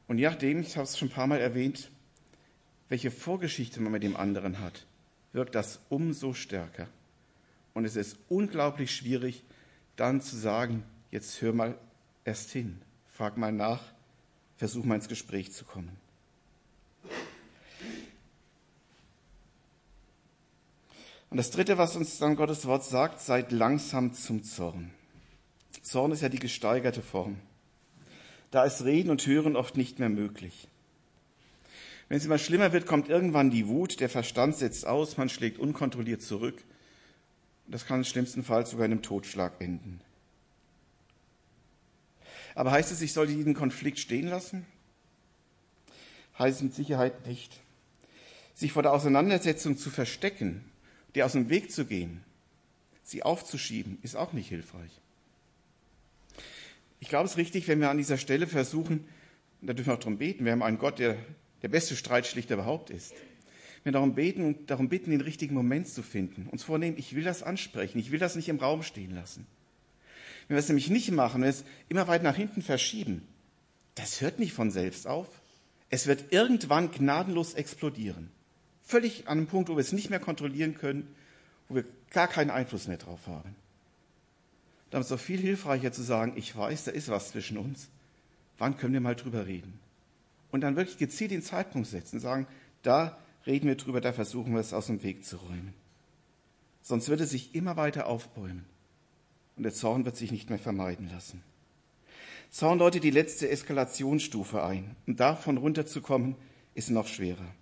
[0.09, 1.93] Und je nachdem, ich habe es schon ein paar Mal erwähnt,
[2.89, 4.85] welche Vorgeschichte man mit dem anderen hat,
[5.33, 6.89] wirkt das umso stärker.
[7.73, 9.45] Und es ist unglaublich schwierig,
[9.95, 11.79] dann zu sagen, jetzt hör mal
[12.25, 13.83] erst hin, frag mal nach,
[14.57, 15.97] versuch mal ins Gespräch zu kommen.
[21.29, 24.93] Und das Dritte, was uns dann Gottes Wort sagt, seid langsam zum Zorn.
[25.83, 27.37] Zorn ist ja die gesteigerte Form.
[28.51, 30.67] Da ist Reden und Hören oft nicht mehr möglich.
[32.09, 35.59] Wenn es immer schlimmer wird, kommt irgendwann die Wut, der Verstand setzt aus, man schlägt
[35.59, 36.63] unkontrolliert zurück.
[37.67, 40.01] Das kann im schlimmsten Fall sogar in einem Totschlag enden.
[42.57, 44.67] Aber heißt es, ich sollte diesen Konflikt stehen lassen?
[46.39, 47.61] Heißt es mit Sicherheit nicht.
[48.55, 50.65] Sich vor der Auseinandersetzung zu verstecken
[51.15, 52.23] dir aus dem Weg zu gehen,
[53.03, 54.91] sie aufzuschieben, ist auch nicht hilfreich.
[57.01, 59.07] Ich glaube, es ist richtig, wenn wir an dieser Stelle versuchen,
[59.63, 61.17] da dürfen wir auch darum beten, wir haben einen Gott, der
[61.63, 63.15] der beste Streitschlichter überhaupt ist.
[63.83, 66.49] Wir darum beten und darum bitten, den richtigen Moment zu finden.
[66.51, 69.47] Uns vornehmen, ich will das ansprechen, ich will das nicht im Raum stehen lassen.
[70.49, 73.27] Wenn wir es nämlich nicht machen, wenn wir es immer weit nach hinten verschieben,
[73.95, 75.29] das hört nicht von selbst auf.
[75.91, 78.31] Es wird irgendwann gnadenlos explodieren.
[78.83, 81.09] Völlig an einem Punkt, wo wir es nicht mehr kontrollieren können,
[81.69, 83.57] wo wir gar keinen Einfluss mehr drauf haben.
[84.91, 87.89] Da ist es doch viel hilfreicher zu sagen, ich weiß, da ist was zwischen uns.
[88.59, 89.79] Wann können wir mal drüber reden?
[90.51, 92.47] Und dann wirklich gezielt den Zeitpunkt setzen, sagen,
[92.83, 95.75] da reden wir drüber, da versuchen wir es aus dem Weg zu räumen.
[96.83, 98.65] Sonst wird es sich immer weiter aufbäumen.
[99.57, 101.43] Und der Zorn wird sich nicht mehr vermeiden lassen.
[102.51, 104.97] Zorn läutet die letzte Eskalationsstufe ein.
[105.07, 106.37] Und davon runterzukommen,
[106.75, 107.55] ist noch schwerer.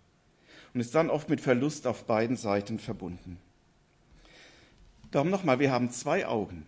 [0.72, 3.38] Und ist dann oft mit Verlust auf beiden Seiten verbunden.
[5.12, 6.66] Darum nochmal, wir haben zwei Augen,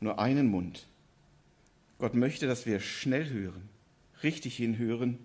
[0.00, 0.86] nur einen Mund.
[1.98, 3.70] Gott möchte, dass wir schnell hören,
[4.22, 5.18] richtig hinhören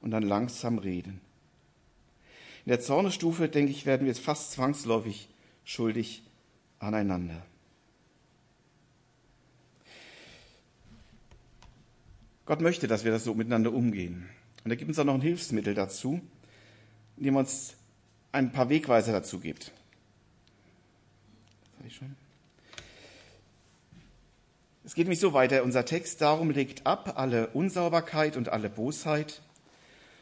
[0.00, 1.20] und dann langsam reden.
[2.64, 5.28] In der Zornesstufe, denke ich, werden wir jetzt fast zwangsläufig
[5.64, 6.22] schuldig
[6.78, 7.44] aneinander.
[12.46, 14.28] Gott möchte, dass wir das so miteinander umgehen.
[14.64, 16.20] Und er gibt uns auch noch ein Hilfsmittel dazu,
[17.16, 17.74] indem er uns
[18.32, 19.72] ein paar Wegweiser dazu gibt.
[24.84, 25.62] Es geht nämlich so weiter.
[25.64, 29.40] Unser Text darum legt ab alle Unsauberkeit und alle Bosheit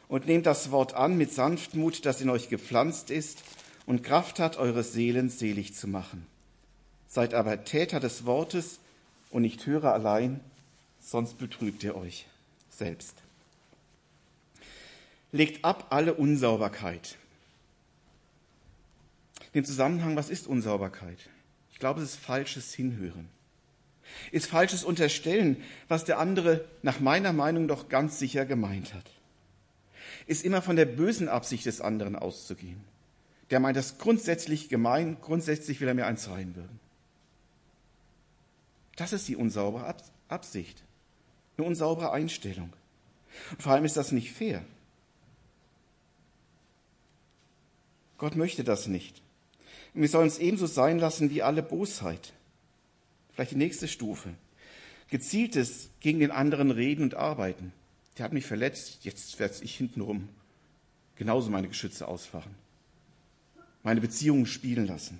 [0.07, 3.43] und nehmt das Wort an mit Sanftmut, das in euch gepflanzt ist
[3.85, 6.25] und Kraft hat, eure Seelen selig zu machen.
[7.07, 8.79] Seid aber Täter des Wortes
[9.31, 10.39] und nicht Hörer allein,
[11.03, 12.25] sonst betrügt ihr euch
[12.69, 13.15] selbst.
[15.31, 17.17] Legt ab alle Unsauberkeit.
[19.53, 21.17] Dem Zusammenhang, was ist Unsauberkeit?
[21.71, 23.27] Ich glaube, es ist falsches Hinhören.
[24.31, 29.09] Ist falsches Unterstellen, was der andere nach meiner Meinung doch ganz sicher gemeint hat.
[30.27, 32.81] Ist immer von der bösen Absicht des anderen auszugehen.
[33.49, 36.79] Der meint das grundsätzlich gemein, grundsätzlich will er mir eins reinwirken.
[38.95, 39.95] Das ist die unsaubere
[40.27, 40.83] Absicht.
[41.57, 42.73] Eine unsaubere Einstellung.
[43.51, 44.63] Und vor allem ist das nicht fair.
[48.17, 49.21] Gott möchte das nicht.
[49.93, 52.33] Und wir sollen es ebenso sein lassen wie alle Bosheit.
[53.33, 54.29] Vielleicht die nächste Stufe.
[55.09, 57.73] Gezieltes gegen den anderen reden und arbeiten.
[58.17, 60.29] Der hat mich verletzt, jetzt werde ich hintenrum
[61.15, 62.55] genauso meine Geschütze ausfahren.
[63.83, 65.19] Meine Beziehungen spielen lassen.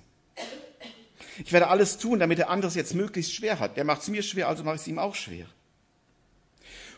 [1.44, 3.76] Ich werde alles tun, damit der andere es jetzt möglichst schwer hat.
[3.76, 5.46] Der macht es mir schwer, also mache ich es ihm auch schwer.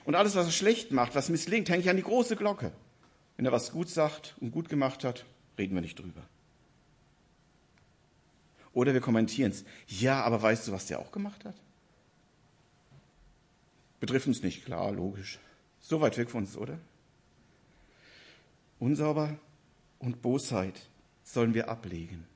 [0.07, 2.71] Und alles, was er schlecht macht, was misslingt, hänge ich an die große Glocke.
[3.37, 5.27] Wenn er was gut sagt und gut gemacht hat,
[5.59, 6.23] reden wir nicht drüber.
[8.73, 9.65] Oder wir kommentieren es.
[9.89, 11.57] Ja, aber weißt du, was der auch gemacht hat?
[13.99, 15.41] Betrifft uns nicht, klar, logisch.
[15.81, 16.79] So weit weg von uns, oder?
[18.79, 19.37] Unsauber
[19.99, 20.89] und Bosheit
[21.25, 22.27] sollen wir ablegen.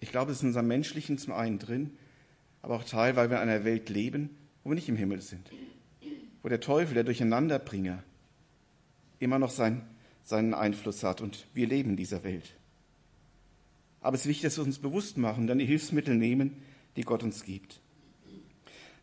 [0.00, 1.98] Ich glaube, es ist in unserem Menschlichen zum einen drin,
[2.62, 5.50] aber auch Teil, weil wir in einer Welt leben, wo wir nicht im Himmel sind
[6.46, 8.04] wo der Teufel, der Durcheinanderbringer,
[9.18, 9.82] immer noch sein,
[10.22, 12.54] seinen Einfluss hat und wir leben in dieser Welt.
[14.00, 16.62] Aber es ist wichtig, dass wir uns bewusst machen, dann die Hilfsmittel nehmen,
[16.94, 17.80] die Gott uns gibt.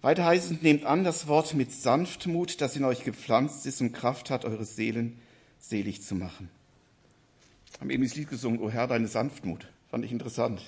[0.01, 3.91] Weiter heißt es, nehmt an das Wort mit Sanftmut, das in euch gepflanzt ist und
[3.91, 5.19] Kraft hat, eure Seelen
[5.60, 6.47] selig zu machen.
[7.73, 9.67] Wir haben eben das Lied gesungen, O Herr, deine Sanftmut.
[9.89, 10.62] Fand ich interessant.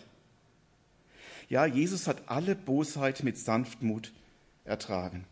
[1.48, 4.12] Ja, Jesus hat alle Bosheit mit Sanftmut
[4.66, 5.24] ertragen.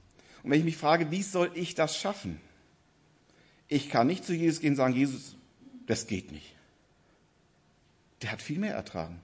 [0.43, 2.39] Und wenn ich mich frage, wie soll ich das schaffen?
[3.67, 5.35] Ich kann nicht zu Jesus gehen und sagen, Jesus,
[5.87, 6.53] das geht nicht.
[8.21, 9.19] Der hat viel mehr ertragen.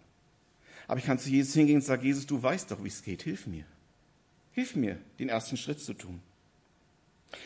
[0.87, 3.21] Aber ich kann zu Jesus hingehen und sagen, Jesus, du weißt doch, wie es geht,
[3.21, 3.65] hilf mir.
[4.53, 6.21] Hilf mir, den ersten Schritt zu tun.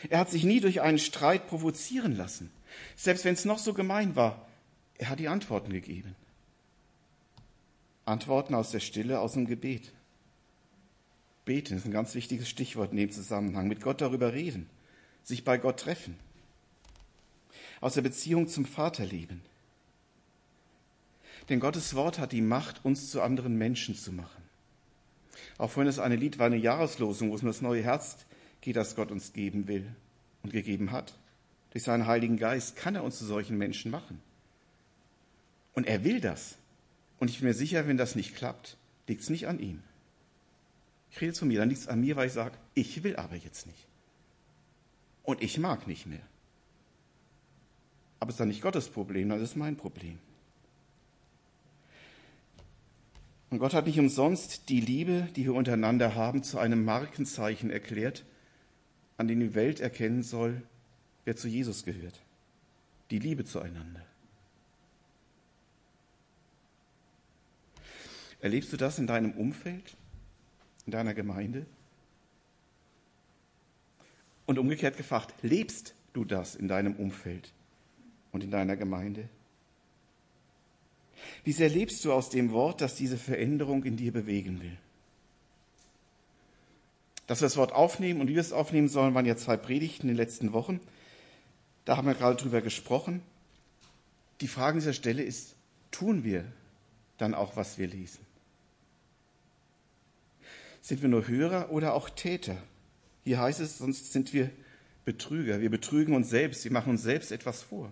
[0.08, 2.50] Er hat sich nie durch einen Streit provozieren lassen.
[2.96, 4.48] Selbst wenn es noch so gemein war,
[4.96, 6.16] er hat die Antworten gegeben.
[8.04, 9.92] Antworten aus der Stille, aus dem Gebet.
[11.44, 13.68] Beten ist ein ganz wichtiges Stichwort in dem Zusammenhang.
[13.68, 14.68] Mit Gott darüber reden,
[15.22, 16.16] sich bei Gott treffen,
[17.80, 19.42] aus der Beziehung zum Vater leben.
[21.48, 24.42] Denn Gottes Wort hat die Macht, uns zu anderen Menschen zu machen.
[25.58, 28.24] Auch vorhin es eine Lied war, eine Jahreslosung, wo es um das neue Herz
[28.60, 29.86] geht, das Gott uns geben will
[30.42, 31.14] und gegeben hat.
[31.72, 34.20] Durch seinen Heiligen Geist kann er uns zu solchen Menschen machen.
[35.74, 36.56] Und er will das.
[37.18, 38.76] Und ich bin mir sicher, wenn das nicht klappt,
[39.06, 39.82] liegt es nicht an ihm.
[41.14, 43.36] Ich rede zu mir, dann liegt es an mir, weil ich sage, ich will aber
[43.36, 43.86] jetzt nicht.
[45.22, 46.26] Und ich mag nicht mehr.
[48.18, 50.18] Aber es ist dann nicht Gottes Problem, das ist mein Problem.
[53.50, 58.24] Und Gott hat nicht umsonst die Liebe, die wir untereinander haben, zu einem Markenzeichen erklärt,
[59.16, 60.62] an dem die Welt erkennen soll,
[61.24, 62.20] wer zu Jesus gehört.
[63.10, 64.04] die Liebe zueinander.
[68.40, 69.96] Erlebst du das in deinem Umfeld,
[70.86, 71.66] in deiner Gemeinde?
[74.46, 77.52] Und umgekehrt gefragt, lebst du das in deinem Umfeld
[78.32, 79.28] und in deiner Gemeinde?
[81.44, 84.76] Wie sehr lebst du aus dem Wort, das diese Veränderung in dir bewegen will?
[87.26, 90.08] Dass wir das Wort aufnehmen und wie wir es aufnehmen sollen, waren ja zwei Predigten
[90.08, 90.80] in den letzten Wochen.
[91.84, 93.22] Da haben wir gerade drüber gesprochen.
[94.40, 95.54] Die Frage an dieser Stelle ist,
[95.90, 96.44] tun wir
[97.18, 98.23] dann auch, was wir lesen?
[100.84, 102.58] Sind wir nur Hörer oder auch Täter?
[103.22, 104.50] Hier heißt es, sonst sind wir
[105.06, 105.62] Betrüger.
[105.62, 106.62] Wir betrügen uns selbst.
[106.62, 107.90] Wir machen uns selbst etwas vor.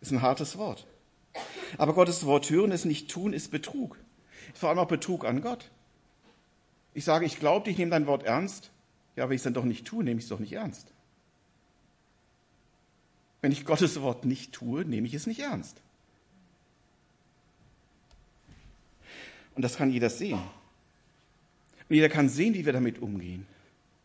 [0.00, 0.86] Ist ein hartes Wort.
[1.76, 3.98] Aber Gottes Wort hören, es nicht tun, ist Betrug.
[4.54, 5.72] Vor allem auch Betrug an Gott.
[6.94, 8.70] Ich sage, ich glaube, ich nehme dein Wort ernst.
[9.16, 10.92] Ja, wenn ich es dann doch nicht tue, nehme ich es doch nicht ernst.
[13.40, 15.82] Wenn ich Gottes Wort nicht tue, nehme ich es nicht ernst.
[19.56, 20.40] Und das kann jeder sehen.
[21.90, 23.46] Und jeder kann sehen, wie wir damit umgehen.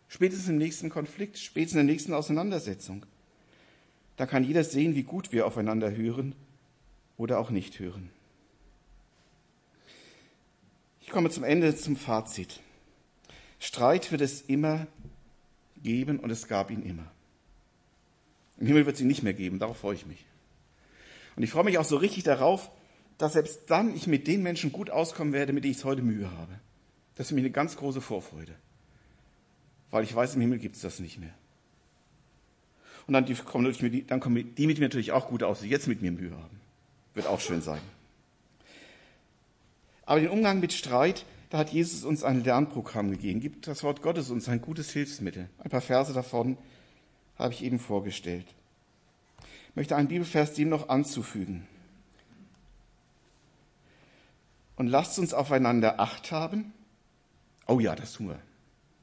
[0.07, 3.05] Spätestens im nächsten Konflikt, spätestens in der nächsten Auseinandersetzung.
[4.17, 6.33] Da kann jeder sehen, wie gut wir aufeinander hören
[7.15, 8.09] oder auch nicht hören.
[11.01, 12.59] Ich komme zum Ende, zum Fazit.
[13.59, 14.87] Streit wird es immer
[15.83, 17.11] geben und es gab ihn immer.
[18.57, 20.25] Im Himmel wird es ihn nicht mehr geben, darauf freue ich mich.
[21.35, 22.71] Und ich freue mich auch so richtig darauf,
[23.19, 26.31] dass selbst dann ich mit den Menschen gut auskommen werde, mit denen ich heute Mühe
[26.31, 26.59] habe.
[27.15, 28.53] Das ist mich eine ganz große Vorfreude.
[29.91, 31.33] Weil ich weiß, im Himmel gibt es das nicht mehr.
[33.07, 33.73] Und dann, die, kommen,
[34.07, 36.59] dann kommen die mit mir natürlich auch gut aus, die jetzt mit mir Mühe haben.
[37.13, 37.81] Wird auch schön sein.
[40.05, 44.01] Aber den Umgang mit Streit, da hat Jesus uns ein Lernprogramm gegeben, gibt das Wort
[44.01, 45.49] Gottes uns ein gutes Hilfsmittel.
[45.59, 46.57] Ein paar Verse davon
[47.37, 48.45] habe ich eben vorgestellt.
[49.69, 51.67] Ich möchte einen Bibelvers dem noch anzufügen.
[54.75, 56.73] Und lasst uns aufeinander Acht haben.
[57.67, 58.39] Oh ja, das tun wir.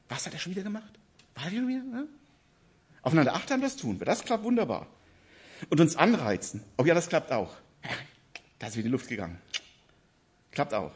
[0.09, 0.99] Was hat er schon wieder gemacht?
[1.35, 1.83] War er schon wieder?
[1.83, 2.07] Ne?
[3.01, 4.05] Aufeinander Acht haben, das tun wir.
[4.05, 4.87] Das klappt wunderbar.
[5.69, 6.63] Und uns anreizen.
[6.77, 7.55] Oh ja, das klappt auch.
[8.59, 9.37] Da ist wieder die Luft gegangen.
[10.51, 10.93] Klappt auch.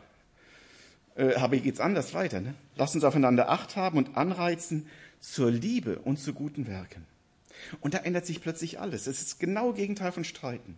[1.18, 2.40] Äh, aber hier geht's anders weiter.
[2.40, 2.54] Ne?
[2.78, 4.88] Lasst uns aufeinander Acht haben und anreizen
[5.20, 7.06] zur Liebe und zu guten Werken.
[7.82, 9.08] Und da ändert sich plötzlich alles.
[9.08, 10.78] Es ist genau Gegenteil von Streiten.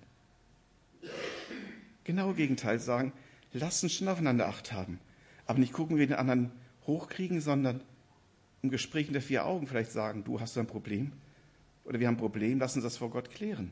[2.06, 3.13] Genau Gegenteil sagen,
[3.54, 4.99] lasst uns schon aufeinander Acht haben.
[5.45, 6.52] Aber nicht gucken, wie den anderen
[6.89, 7.82] hochkriegen, sondern
[8.62, 11.13] im Gespräch unter vier Augen vielleicht sagen, du hast ein Problem
[11.86, 13.71] oder wir haben ein Problem, lass uns das vor Gott klären.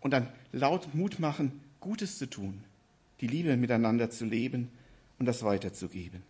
[0.00, 2.62] Und dann laut Mut machen, Gutes zu tun,
[3.20, 4.70] die Liebe miteinander zu leben
[5.18, 6.22] und das weiterzugeben.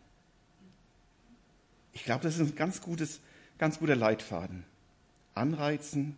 [1.93, 3.21] Ich glaube, das ist ein ganz gutes,
[3.59, 4.65] ganz guter Leitfaden.
[5.35, 6.17] Anreizen,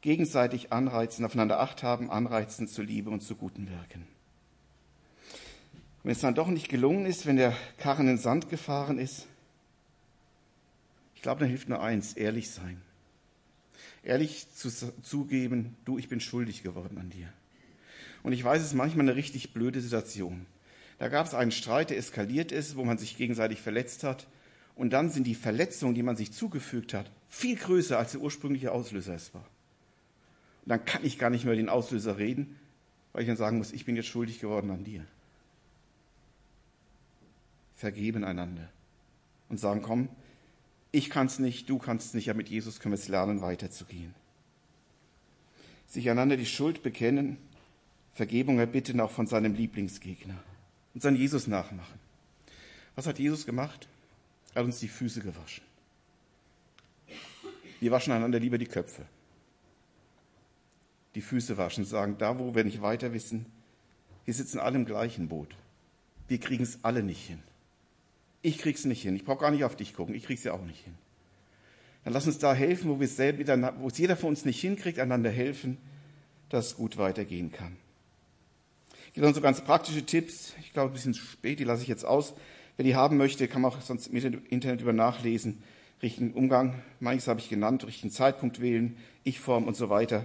[0.00, 4.06] gegenseitig anreizen, aufeinander Acht haben, anreizen zur Liebe und zu guten Werken.
[6.08, 9.26] Wenn es dann doch nicht gelungen ist, wenn der Karren in den Sand gefahren ist,
[11.14, 12.80] ich glaube, dann hilft nur eins, ehrlich sein.
[14.02, 14.70] Ehrlich zu,
[15.02, 17.30] zugeben, du, ich bin schuldig geworden an dir.
[18.22, 20.46] Und ich weiß, es ist manchmal eine richtig blöde Situation.
[20.98, 24.28] Da gab es einen Streit, der eskaliert ist, wo man sich gegenseitig verletzt hat.
[24.76, 28.72] Und dann sind die Verletzungen, die man sich zugefügt hat, viel größer als der ursprüngliche
[28.72, 29.44] Auslöser es war.
[30.64, 32.56] Und dann kann ich gar nicht mehr über den Auslöser reden,
[33.12, 35.04] weil ich dann sagen muss, ich bin jetzt schuldig geworden an dir.
[37.78, 38.68] Vergeben einander
[39.48, 40.08] und sagen, komm,
[40.90, 44.16] ich kann es nicht, du kannst nicht, aber mit Jesus können wir es lernen, weiterzugehen.
[45.86, 47.36] Sich einander die Schuld bekennen,
[48.14, 50.34] Vergebung erbitten auch von seinem Lieblingsgegner
[50.92, 52.00] und seinen Jesus nachmachen.
[52.96, 53.86] Was hat Jesus gemacht?
[54.54, 55.62] Er hat uns die Füße gewaschen.
[57.78, 59.06] Wir waschen einander lieber die Köpfe.
[61.14, 63.46] Die Füße waschen, sagen, da wo wir nicht weiter wissen,
[64.24, 65.54] wir sitzen alle im gleichen Boot.
[66.26, 67.40] Wir kriegen es alle nicht hin.
[68.48, 69.14] Ich krieg's nicht hin.
[69.14, 70.14] Ich brauche gar nicht auf dich gucken.
[70.14, 70.94] Ich krieg's ja auch nicht hin.
[72.04, 74.98] Dann lass uns da helfen, wo wir selber, wo es jeder von uns nicht hinkriegt,
[74.98, 75.76] einander helfen,
[76.48, 77.76] dass es gut weitergehen kann.
[79.08, 80.54] Es gibt dann so ganz praktische Tipps.
[80.60, 82.32] Ich glaube, ein bisschen spät, die lasse ich jetzt aus.
[82.76, 84.16] Wer die haben möchte, kann man auch sonst im
[84.48, 85.62] Internet über nachlesen
[86.02, 90.24] richtigen Umgang, manches habe ich genannt, richtigen Zeitpunkt wählen, Ich-Form und so weiter.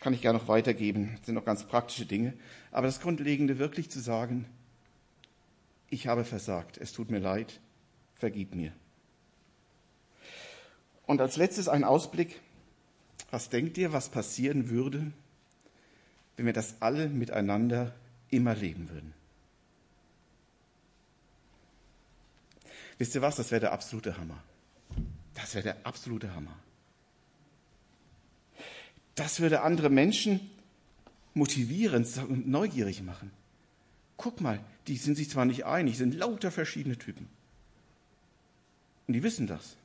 [0.00, 1.14] Kann ich gerne noch weitergeben.
[1.16, 2.34] Das sind noch ganz praktische Dinge.
[2.70, 4.44] Aber das Grundlegende wirklich zu sagen,
[5.90, 7.60] ich habe versagt, es tut mir leid,
[8.14, 8.72] vergib mir.
[11.06, 12.40] Und als letztes ein Ausblick.
[13.30, 15.12] Was denkt ihr, was passieren würde,
[16.36, 17.94] wenn wir das alle miteinander
[18.30, 19.14] immer leben würden?
[22.98, 23.36] Wisst ihr was?
[23.36, 24.42] Das wäre der absolute Hammer.
[25.34, 26.56] Das wäre der absolute Hammer.
[29.14, 30.50] Das würde andere Menschen
[31.34, 33.30] motivieren und neugierig machen.
[34.16, 37.28] Guck mal, die sind sich zwar nicht einig, sind lauter verschiedene Typen.
[39.06, 39.76] Und die wissen das.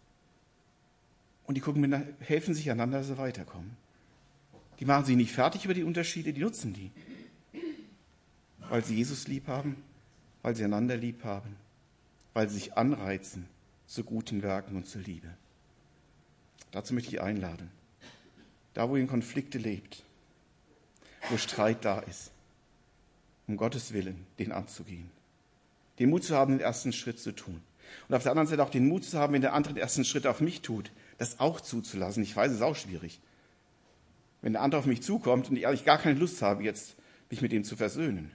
[1.45, 3.75] Und die gucken, helfen sich einander, dass sie weiterkommen.
[4.79, 6.91] Die machen sich nicht fertig über die Unterschiede, die nutzen die.
[8.69, 9.75] Weil sie Jesus lieb haben,
[10.41, 11.55] weil sie einander lieb haben,
[12.33, 13.47] weil sie sich anreizen
[13.85, 15.27] zu guten Werken und zur Liebe.
[16.71, 17.69] Dazu möchte ich einladen.
[18.73, 20.03] Da, wo ihr in Konflikte lebt,
[21.29, 22.31] wo Streit da ist,
[23.47, 25.09] um Gottes Willen, den anzugehen.
[25.99, 27.61] Den Mut zu haben, den ersten Schritt zu tun.
[28.07, 30.05] Und auf der anderen Seite auch den Mut zu haben, wenn der andere den ersten
[30.05, 32.23] Schritt auf mich tut, das auch zuzulassen.
[32.23, 33.19] Ich weiß, es ist auch schwierig.
[34.41, 36.95] Wenn der andere auf mich zukommt und ich eigentlich gar keine Lust habe, jetzt
[37.29, 38.31] mich mit ihm zu versöhnen.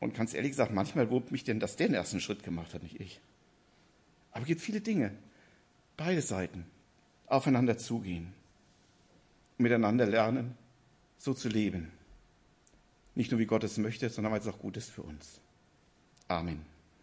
[0.00, 2.82] Und ganz ehrlich gesagt, manchmal wurmt mich denn, dass der den ersten Schritt gemacht hat,
[2.82, 3.20] nicht ich.
[4.32, 5.12] Aber es gibt viele Dinge,
[5.96, 6.66] beide Seiten,
[7.26, 8.32] aufeinander zugehen,
[9.58, 10.56] miteinander lernen,
[11.18, 11.90] so zu leben.
[13.14, 15.40] Nicht nur wie Gott es möchte, sondern weil es auch gut ist für uns.
[16.28, 16.73] Amen.